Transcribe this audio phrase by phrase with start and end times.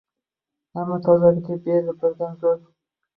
[0.77, 2.57] Hamma tozalikka berdi birdan zo’r